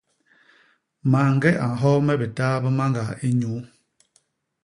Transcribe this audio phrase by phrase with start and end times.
[1.11, 3.59] Mañge a nhoo me bitaa bi mañga inyuu.